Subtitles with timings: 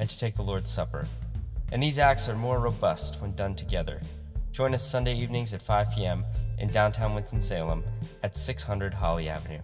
[0.00, 1.06] and to take the Lord's Supper.
[1.70, 4.00] And these acts are more robust when done together.
[4.50, 6.24] Join us Sunday evenings at 5 p.m.
[6.58, 7.84] in downtown Winston-Salem
[8.24, 9.60] at 600 Holly Avenue.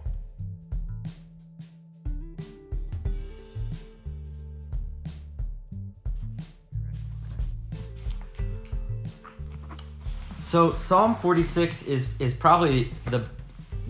[10.39, 13.27] So Psalm 46 is is probably the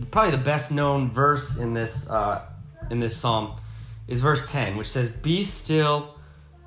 [0.10, 2.46] probably the best known verse in this uh,
[2.90, 3.58] in this psalm
[4.08, 6.17] is verse 10, which says, "Be still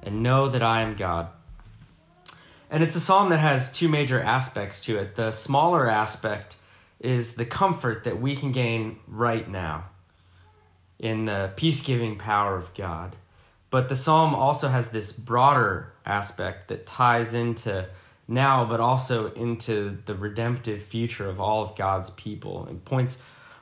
[0.02, 1.28] and know that I am God."
[2.70, 5.16] And it's a psalm that has two major aspects to it.
[5.16, 6.56] The smaller aspect
[7.00, 9.84] is the comfort that we can gain right now
[10.98, 13.16] in the peace-giving power of God.
[13.70, 17.86] But the psalm also has this broader aspect that ties into
[18.28, 23.18] now, but also into the redemptive future of all of God's people and points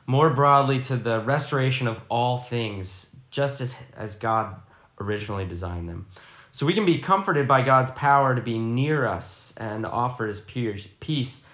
[0.06, 4.56] more broadly to the restoration of all things, just as, as God
[5.00, 6.06] originally designed them.
[6.50, 10.40] So we can be comforted by God's power to be near us and offer his
[10.40, 11.44] peace.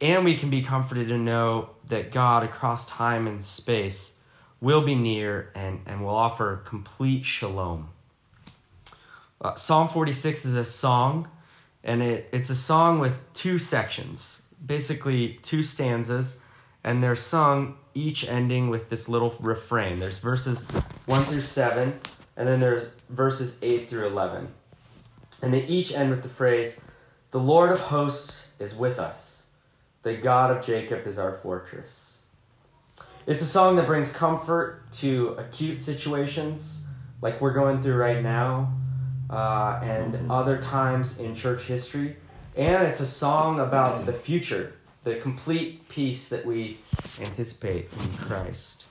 [0.00, 4.12] And we can be comforted to know that God across time and space
[4.60, 7.90] will be near and, and will offer complete shalom.
[9.40, 11.28] Uh, Psalm 46 is a song,
[11.82, 16.38] and it, it's a song with two sections, basically two stanzas,
[16.84, 19.98] and they're sung each ending with this little refrain.
[19.98, 20.62] There's verses
[21.06, 21.98] 1 through 7,
[22.40, 24.48] and then there's verses 8 through 11.
[25.42, 26.80] And they each end with the phrase,
[27.32, 29.48] The Lord of hosts is with us,
[30.04, 32.20] the God of Jacob is our fortress.
[33.26, 36.84] It's a song that brings comfort to acute situations
[37.20, 38.72] like we're going through right now
[39.28, 42.16] uh, and other times in church history.
[42.56, 44.72] And it's a song about the future,
[45.04, 46.78] the complete peace that we
[47.20, 48.86] anticipate in Christ.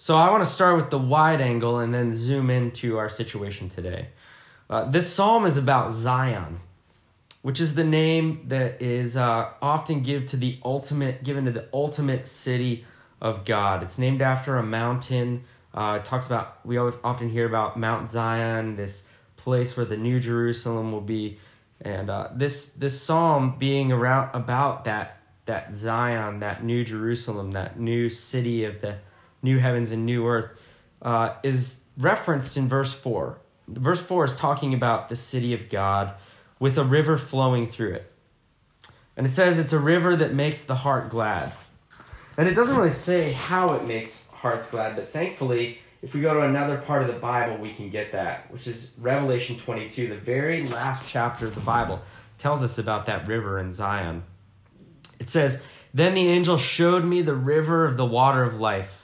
[0.00, 3.68] So I want to start with the wide angle and then zoom into our situation
[3.68, 4.08] today.
[4.70, 6.60] Uh, this psalm is about Zion,
[7.42, 11.68] which is the name that is uh, often give to the ultimate, given to the
[11.74, 12.86] ultimate city
[13.20, 13.82] of God.
[13.82, 15.44] It's named after a mountain.
[15.74, 19.02] Uh, it talks about we often hear about Mount Zion, this
[19.36, 21.38] place where the New Jerusalem will be,
[21.82, 27.78] and uh, this this psalm being around about that that Zion, that New Jerusalem, that
[27.78, 28.96] new city of the
[29.42, 30.50] new heavens and new earth,
[31.02, 33.38] uh, is referenced in verse 4.
[33.68, 36.14] Verse 4 is talking about the city of God
[36.58, 38.12] with a river flowing through it.
[39.16, 41.52] And it says it's a river that makes the heart glad.
[42.36, 46.32] And it doesn't really say how it makes hearts glad, but thankfully, if we go
[46.32, 50.16] to another part of the Bible, we can get that, which is Revelation 22, the
[50.16, 52.00] very last chapter of the Bible,
[52.38, 54.22] tells us about that river in Zion.
[55.18, 55.60] It says,
[55.92, 58.99] Then the angel showed me the river of the water of life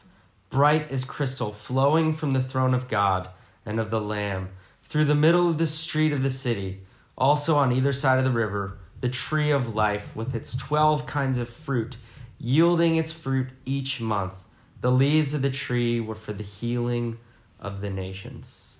[0.50, 3.28] bright as crystal, flowing from the throne of God
[3.64, 4.50] and of the Lamb,
[4.84, 6.80] through the middle of the street of the city,
[7.18, 11.38] also on either side of the river, the tree of life with its twelve kinds
[11.38, 11.96] of fruit,
[12.38, 14.34] yielding its fruit each month.
[14.80, 17.18] The leaves of the tree were for the healing
[17.58, 18.74] of the nations.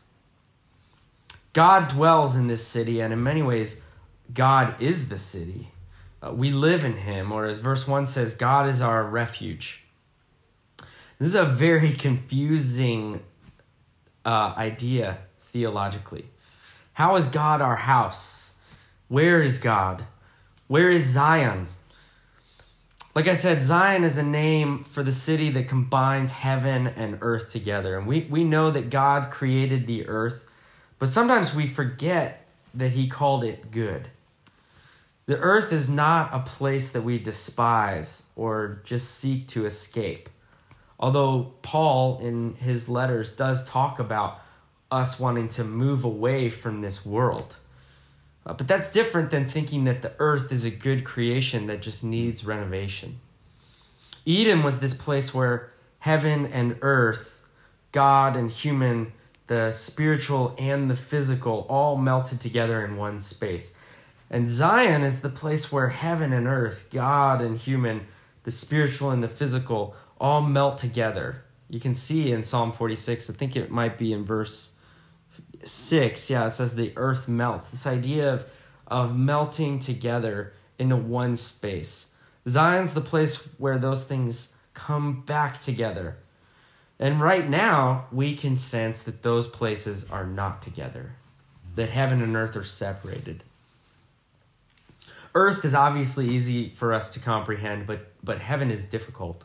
[1.53, 3.81] God dwells in this city, and in many ways,
[4.33, 5.71] God is the city.
[6.23, 9.86] Uh, we live in Him, or as verse 1 says, God is our refuge.
[11.19, 13.21] This is a very confusing
[14.25, 16.27] uh, idea theologically.
[16.93, 18.53] How is God our house?
[19.09, 20.05] Where is God?
[20.67, 21.69] Where is Zion?
[23.15, 27.51] Like I said, Zion is a name for the city that combines heaven and earth
[27.51, 27.97] together.
[27.97, 30.43] And we, we know that God created the earth,
[30.99, 34.11] but sometimes we forget that He called it good.
[35.25, 40.29] The earth is not a place that we despise or just seek to escape.
[40.99, 44.41] Although Paul, in his letters, does talk about
[44.91, 47.57] us wanting to move away from this world.
[48.47, 52.05] Uh, but that's different than thinking that the earth is a good creation that just
[52.05, 53.19] needs renovation.
[54.25, 57.29] Eden was this place where heaven and earth,
[57.93, 59.13] God and human,
[59.49, 63.75] the spiritual and the physical, all melted together in one space.
[64.31, 68.07] And Zion is the place where heaven and earth, God and human,
[68.45, 71.43] the spiritual and the physical, all melt together.
[71.69, 74.71] You can see in Psalm 46, I think it might be in verse
[75.65, 77.69] 6, yeah, it says the earth melts.
[77.69, 78.47] This idea of,
[78.87, 82.07] of melting together into one space.
[82.49, 86.19] Zion's the place where those things come back together.
[86.99, 91.17] And right now, we can sense that those places are not together,
[91.75, 93.43] that heaven and earth are separated.
[95.35, 99.45] Earth is obviously easy for us to comprehend, but, but heaven is difficult.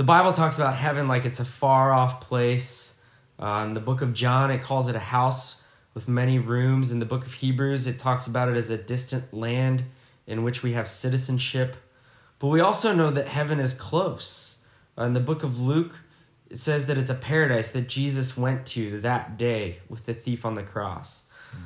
[0.00, 2.94] The Bible talks about heaven like it's a far off place.
[3.38, 5.60] Uh, in the book of John, it calls it a house
[5.92, 6.90] with many rooms.
[6.90, 9.84] In the book of Hebrews, it talks about it as a distant land
[10.26, 11.76] in which we have citizenship.
[12.38, 14.56] But we also know that heaven is close.
[14.96, 15.92] Uh, in the book of Luke,
[16.48, 20.46] it says that it's a paradise that Jesus went to that day with the thief
[20.46, 21.24] on the cross.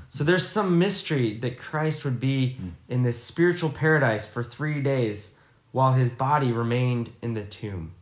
[0.09, 2.59] So there's some mystery that Christ would be
[2.89, 5.35] in this spiritual paradise for three days
[5.71, 7.93] while his body remained in the tomb.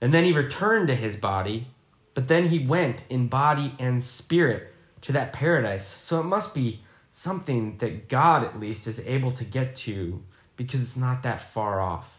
[0.00, 1.68] And then he returned to his body,
[2.14, 4.72] but then he went in body and spirit
[5.02, 5.86] to that paradise.
[5.86, 6.80] So it must be
[7.10, 10.22] something that God, at least, is able to get to
[10.56, 12.18] because it's not that far off.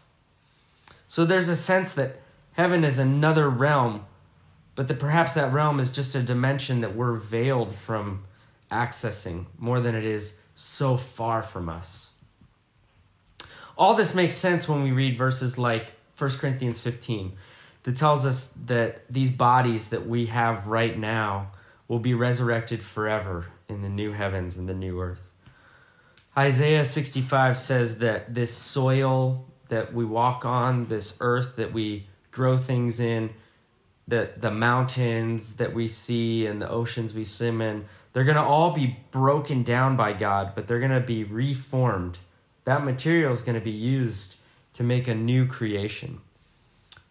[1.08, 2.20] So there's a sense that
[2.52, 4.06] heaven is another realm,
[4.74, 8.24] but that perhaps that realm is just a dimension that we're veiled from
[8.70, 12.10] accessing more than it is so far from us.
[13.76, 17.32] All this makes sense when we read verses like 1 Corinthians 15
[17.82, 21.50] that tells us that these bodies that we have right now
[21.88, 25.22] will be resurrected forever in the new heavens and the new earth.
[26.36, 32.56] Isaiah 65 says that this soil that we walk on, this earth that we grow
[32.56, 33.30] things in,
[34.08, 38.42] that the mountains that we see and the oceans we swim in, they're going to
[38.42, 42.18] all be broken down by God, but they're going to be reformed.
[42.64, 44.36] That material is going to be used
[44.74, 46.20] to make a new creation.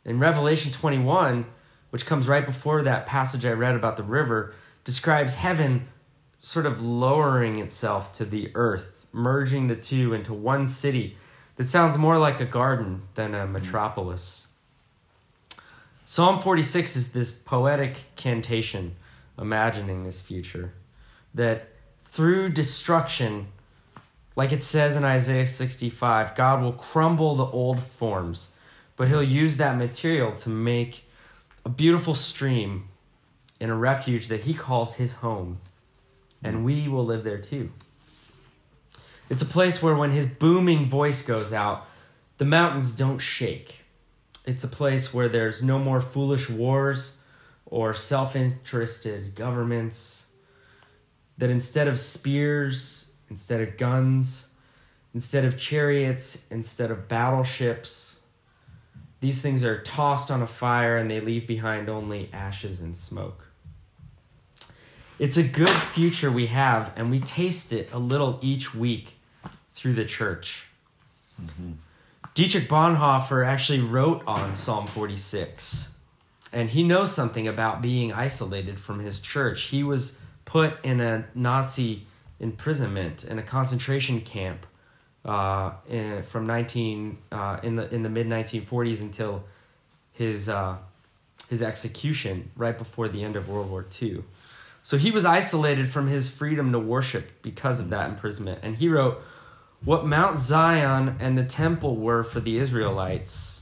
[0.06, 1.46] In Revelation 21,
[1.90, 4.54] which comes right before that passage I read about the river,
[4.84, 5.88] describes heaven
[6.40, 11.18] sort of lowering itself to the earth, merging the two into one city
[11.57, 14.48] that sounds more like a garden than a metropolis.
[16.06, 18.95] Psalm 46 is this poetic cantation
[19.38, 20.74] imagining this future
[21.34, 21.68] that
[22.06, 23.48] through destruction,
[24.36, 28.50] like it says in Isaiah 65, God will crumble the old forms,
[29.00, 31.06] but he'll use that material to make
[31.63, 32.90] a beautiful stream
[33.57, 35.57] in a refuge that he calls his home,
[36.44, 37.72] and we will live there too.
[39.30, 41.88] It's a place where when his booming voice goes out,
[42.40, 43.86] the mountains don't shake.
[44.46, 47.16] It's a place where there's no more foolish wars
[47.66, 50.25] or self interested governments
[51.38, 54.48] that instead of spears, instead of guns,
[55.13, 58.18] instead of chariots, instead of battleships,
[59.19, 63.45] these things are tossed on a fire and they leave behind only ashes and smoke.
[65.18, 69.16] It's a good future we have, and we taste it a little each week
[69.74, 70.68] through the church.
[71.42, 71.74] Mm-hmm.
[72.33, 75.89] Dietrich Bonhoeffer actually wrote on Psalm 46,
[76.54, 79.63] and he knows something about being isolated from his church.
[79.63, 82.07] He was put in a Nazi
[82.39, 84.66] imprisonment in a concentration camp
[85.30, 89.44] uh, in, from 19 uh, in the in the mid 1940s until
[90.12, 90.78] his uh,
[91.50, 94.24] his execution right before the end of World War II.
[94.81, 98.90] So he was isolated from his freedom to worship because of that imprisonment, and he
[98.90, 99.21] wrote,
[99.83, 103.62] "What Mount Zion and the temple were for the Israelites,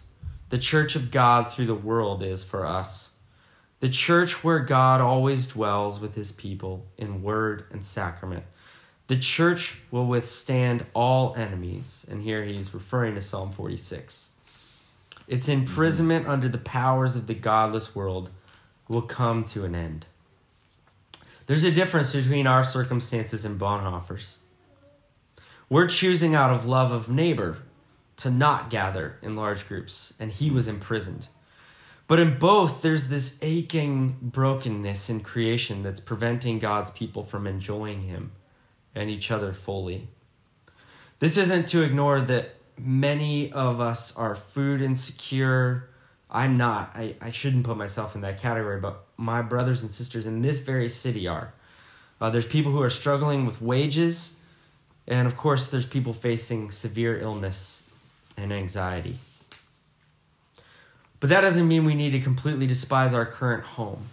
[0.49, 3.09] the church of God through the world is for us."
[3.79, 8.43] the church where God always dwells with his people in word and sacrament.
[9.07, 12.05] The church will withstand all enemies.
[12.09, 14.29] And here he's referring to Psalm 46.
[15.27, 18.29] Its imprisonment under the powers of the godless world
[18.87, 20.05] will come to an end.
[21.45, 24.39] There's a difference between our circumstances and Bonhoeffer's.
[25.69, 27.57] We're choosing out of love of neighbor
[28.17, 31.27] to not gather in large groups, and he was imprisoned.
[32.07, 38.03] But in both, there's this aching brokenness in creation that's preventing God's people from enjoying
[38.03, 38.31] Him
[38.97, 40.07] and each other fully.
[41.19, 45.89] This isn't to ignore that many of us are food insecure.
[46.29, 46.91] I'm not.
[46.95, 50.59] I, I shouldn't put myself in that category, but my brothers and sisters in this
[50.59, 51.53] very city are.
[52.19, 54.33] Uh, there's people who are struggling with wages,
[55.07, 57.83] and of course, there's people facing severe illness
[58.35, 59.17] and anxiety.
[61.19, 64.09] But that doesn't mean we need to completely despise our current home.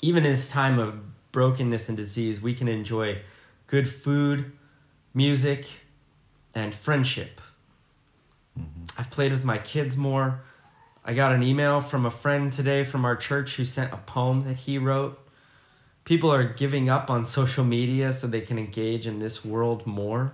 [0.00, 0.94] Even in this time of
[1.32, 3.18] brokenness and disease, we can enjoy
[3.68, 4.50] good food,
[5.14, 5.66] music,
[6.54, 7.40] and friendship.
[8.58, 8.84] Mm-hmm.
[8.98, 10.40] I've played with my kids more.
[11.04, 14.44] I got an email from a friend today from our church who sent a poem
[14.44, 15.18] that he wrote.
[16.08, 20.32] people are giving up on social media so they can engage in this world more.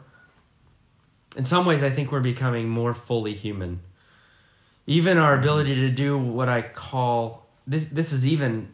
[1.37, 3.81] In some ways, I think we're becoming more fully human.
[4.87, 8.69] Even our ability to do what I call this, this is even,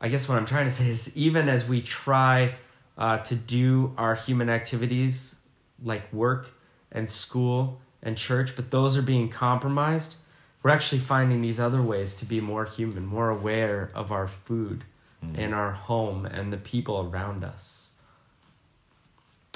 [0.00, 2.54] I guess what I'm trying to say is even as we try
[2.98, 5.36] uh, to do our human activities
[5.82, 6.48] like work
[6.92, 10.16] and school and church, but those are being compromised,
[10.62, 14.84] we're actually finding these other ways to be more human, more aware of our food
[15.24, 15.40] mm-hmm.
[15.40, 17.90] and our home and the people around us.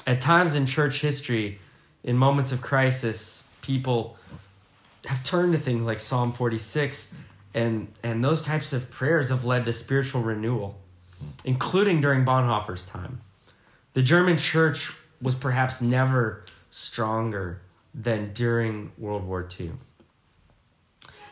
[0.07, 1.59] At times in church history,
[2.03, 4.17] in moments of crisis, people
[5.05, 7.13] have turned to things like Psalm 46
[7.53, 10.79] and and those types of prayers have led to spiritual renewal,
[11.43, 13.21] including during Bonhoeffer's time.
[13.93, 17.61] The German church was perhaps never stronger
[17.93, 19.73] than during World War II.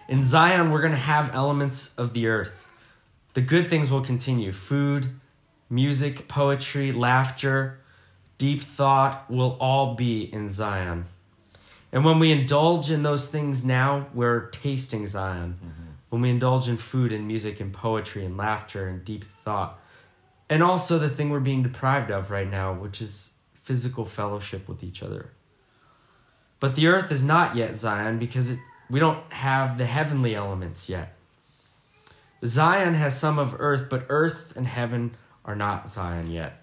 [0.07, 2.67] In Zion, we're going to have elements of the earth.
[3.33, 5.09] The good things will continue food,
[5.69, 7.79] music, poetry, laughter,
[8.37, 11.05] deep thought will all be in Zion.
[11.91, 15.57] And when we indulge in those things now, we're tasting Zion.
[15.57, 15.91] Mm-hmm.
[16.09, 19.80] When we indulge in food and music and poetry and laughter and deep thought,
[20.51, 23.29] and also the thing we're being deprived of right now, which is
[23.63, 25.31] physical fellowship with each other.
[26.59, 30.89] But the earth is not yet Zion because it, we don't have the heavenly elements
[30.89, 31.15] yet.
[32.43, 35.15] Zion has some of earth, but earth and heaven
[35.45, 36.61] are not Zion yet.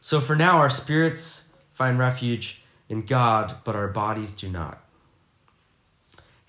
[0.00, 4.84] So for now, our spirits find refuge in God, but our bodies do not.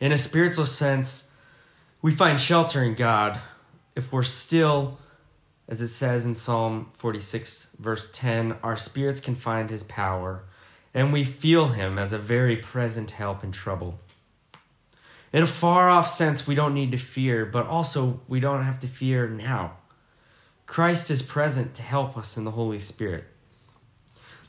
[0.02, 1.24] In a spiritual sense,
[2.02, 3.40] we find shelter in God
[3.96, 4.98] if we're still
[5.68, 10.44] as it says in Psalm 46, verse 10, our spirits can find his power,
[10.94, 14.00] and we feel him as a very present help in trouble.
[15.34, 18.80] In a far off sense, we don't need to fear, but also we don't have
[18.82, 19.78] to fear now.
[20.66, 23.26] Christ is present to help us in the Holy Spirit.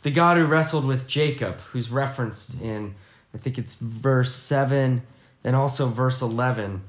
[0.02, 2.94] The God who wrestled with Jacob, who's referenced in,
[3.35, 5.02] I think it's verse 7
[5.42, 6.82] and also verse 11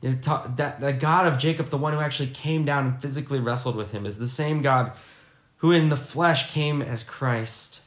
[0.00, 3.90] that the God of Jacob, the one who actually came down and physically wrestled with
[3.90, 4.92] him, is the same God
[5.58, 7.80] who in the flesh came as Christ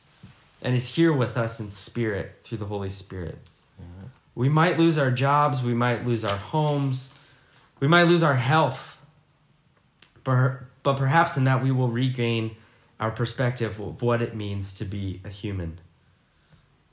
[0.61, 3.39] and is here with us in spirit through the Holy Spirit.
[3.81, 4.07] Mm-hmm.
[4.35, 7.09] We might lose our jobs, we might lose our homes,
[7.79, 8.97] we might lose our health,
[10.23, 12.55] but, but perhaps in that we will regain
[12.99, 15.79] our perspective of what it means to be a human.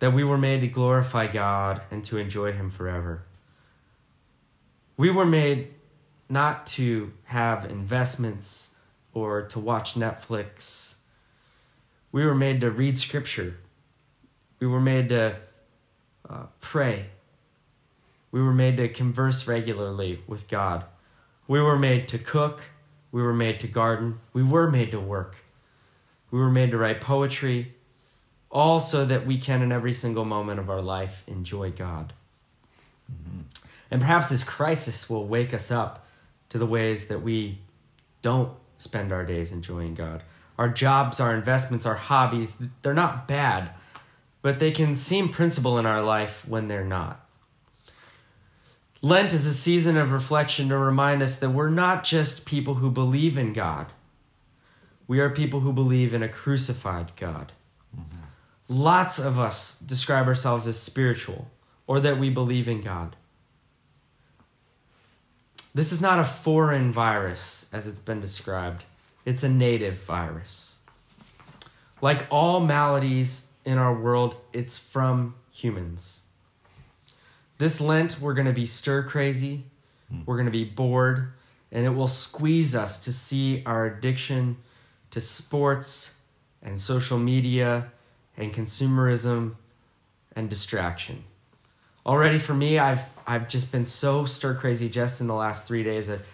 [0.00, 3.22] That we were made to glorify God and to enjoy Him forever.
[5.00, 5.68] We were made
[6.28, 8.68] not to have investments
[9.14, 10.96] or to watch Netflix.
[12.12, 13.56] We were made to read scripture.
[14.58, 15.36] We were made to
[16.28, 17.06] uh, pray.
[18.30, 20.84] We were made to converse regularly with God.
[21.48, 22.60] We were made to cook.
[23.10, 24.20] We were made to garden.
[24.34, 25.36] We were made to work.
[26.30, 27.72] We were made to write poetry,
[28.50, 32.12] all so that we can, in every single moment of our life, enjoy God.
[33.10, 33.69] Mm-hmm.
[33.90, 36.06] And perhaps this crisis will wake us up
[36.50, 37.58] to the ways that we
[38.22, 40.22] don't spend our days enjoying God.
[40.58, 43.70] Our jobs, our investments, our hobbies, they're not bad,
[44.42, 47.26] but they can seem principal in our life when they're not.
[49.02, 52.90] Lent is a season of reflection to remind us that we're not just people who
[52.90, 53.86] believe in God.
[55.08, 57.52] We are people who believe in a crucified God.
[57.96, 58.24] Mm-hmm.
[58.68, 61.50] Lots of us describe ourselves as spiritual
[61.86, 63.16] or that we believe in God.
[65.72, 68.84] This is not a foreign virus, as it's been described,
[69.24, 70.74] it's a native virus.
[72.02, 76.20] Like all maladies in our world, it's from humans.
[77.58, 79.64] This Lent, we're going to be stir crazy,
[80.10, 80.22] hmm.
[80.26, 81.32] we're going to be bored,
[81.70, 84.56] and it will squeeze us to see our addiction
[85.12, 86.14] to sports
[86.62, 87.92] and social media
[88.36, 89.54] and consumerism
[90.34, 91.22] and distraction.
[92.04, 95.84] Already for me, I've I've just been so stir crazy just in the last three
[95.84, 96.10] days.
[96.10, 96.26] I've,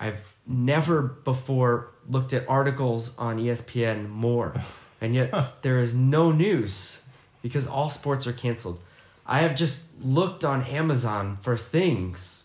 [0.00, 4.54] I've never before looked at articles on ESPN more,
[5.00, 7.02] and yet there is no news
[7.40, 8.80] because all sports are canceled.
[9.24, 12.42] I have just looked on Amazon for things,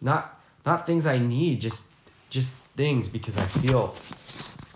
[0.00, 1.84] not not things I need, just
[2.30, 3.94] just things because I feel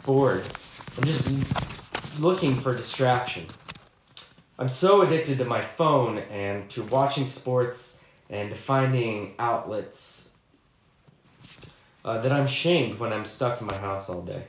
[0.06, 0.48] bored.
[0.96, 1.28] I'm just
[2.20, 3.46] looking for distraction.
[4.56, 7.97] I'm so addicted to my phone and to watching sports
[8.30, 10.30] and finding outlets
[12.04, 14.44] uh, that I'm shamed when I'm stuck in my house all day.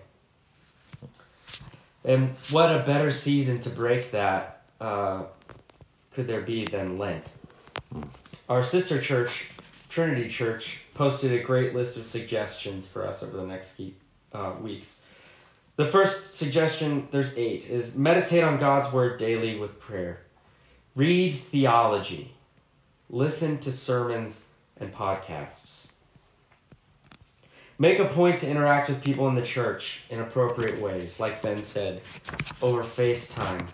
[2.05, 5.23] And what a better season to break that uh,
[6.11, 7.25] could there be than Lent?
[8.47, 9.47] Our sister church,
[9.89, 13.79] Trinity Church, posted a great list of suggestions for us over the next
[14.33, 15.01] uh, weeks.
[15.75, 20.21] The first suggestion, there's eight, is meditate on God's word daily with prayer.
[20.95, 22.33] Read theology.
[23.09, 24.45] Listen to sermons
[24.79, 25.87] and podcasts.
[27.79, 31.63] Make a point to interact with people in the church in appropriate ways, like Ben
[31.63, 32.01] said,
[32.61, 33.65] over FaceTime,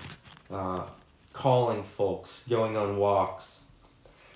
[0.51, 0.87] uh,
[1.33, 3.63] calling folks, going on walks.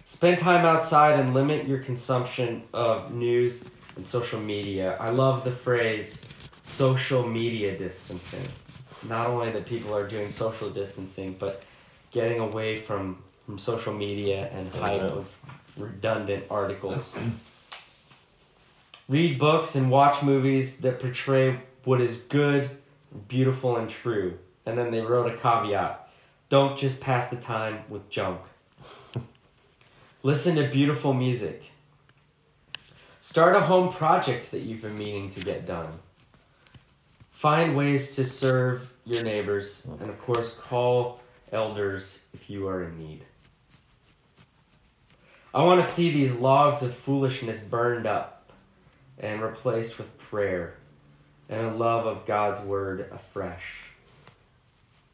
[0.06, 3.64] Spend time outside and limit your consumption of news
[3.96, 4.98] and social media.
[5.00, 6.26] I love the phrase
[6.64, 8.48] social media distancing.
[9.08, 11.64] Not only that people are doing social distancing, but
[12.12, 15.36] getting away from, from social media and hype of
[15.76, 17.18] redundant articles.
[19.08, 22.70] Read books and watch movies that portray what is good,
[23.28, 24.38] beautiful, and true.
[24.68, 26.08] And then they wrote a caveat
[26.50, 28.40] don't just pass the time with junk.
[30.24, 31.72] Listen to beautiful music.
[33.20, 36.00] Start a home project that you've been meaning to get done.
[37.32, 43.00] Find ways to serve your neighbors, and of course, call elders if you are in
[43.00, 43.26] need.
[45.54, 48.52] I want to see these logs of foolishness burned up
[49.18, 50.76] and replaced with prayer
[51.50, 53.86] and a love of God's word afresh.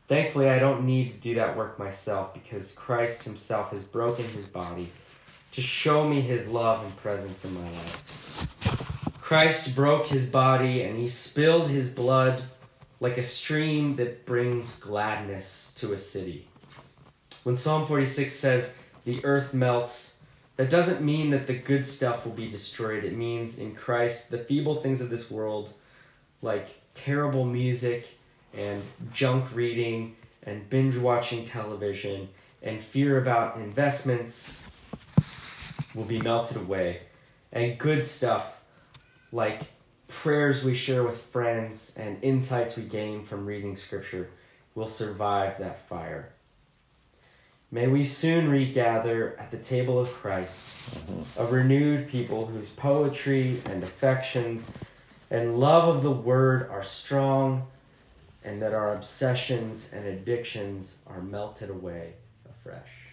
[0.09, 4.49] Thankfully, I don't need to do that work myself because Christ Himself has broken His
[4.49, 4.89] body
[5.53, 9.21] to show me His love and presence in my life.
[9.21, 12.43] Christ broke His body and He spilled His blood
[12.99, 16.47] like a stream that brings gladness to a city.
[17.43, 20.14] When Psalm 46 says, The earth melts
[20.57, 23.03] that doesn't mean that the good stuff will be destroyed.
[23.03, 25.73] It means in Christ, the feeble things of this world,
[26.41, 28.07] like terrible music
[28.55, 28.81] and
[29.13, 32.29] junk reading and binge watching television
[32.61, 34.63] and fear about investments,
[35.93, 37.01] will be melted away.
[37.51, 38.63] And good stuff,
[39.31, 39.61] like
[40.07, 44.29] prayers we share with friends and insights we gain from reading scripture,
[44.73, 46.34] will survive that fire.
[47.71, 51.41] May we soon regather at the table of Christ, mm-hmm.
[51.41, 54.77] a renewed people whose poetry and affections
[55.31, 57.67] and love of the word are strong,
[58.43, 62.13] and that our obsessions and addictions are melted away
[62.47, 63.04] afresh.